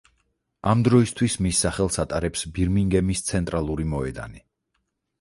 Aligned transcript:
ამ 0.71 0.79
დროისთვის 0.87 1.35
მის 1.47 1.61
სახელს 1.67 1.99
ატარებს 2.05 2.49
ბირმინგემის 2.57 3.25
ცენტრალური 3.31 3.89
მოედანი. 3.97 4.47